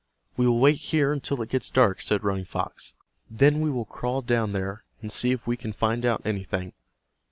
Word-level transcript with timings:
"We 0.35 0.47
will 0.47 0.57
wait 0.57 0.77
here 0.77 1.13
until 1.13 1.43
it 1.43 1.49
gets 1.49 1.69
dark," 1.69 2.01
said 2.01 2.23
Running 2.23 2.43
Fox. 2.45 2.95
"Then 3.29 3.61
we 3.61 3.69
will 3.69 3.85
crawl 3.85 4.23
down 4.23 4.51
there, 4.51 4.83
and 4.99 5.11
see 5.11 5.31
if 5.31 5.45
we 5.45 5.55
can 5.55 5.73
find 5.73 6.07
out 6.07 6.23
anything." 6.25 6.73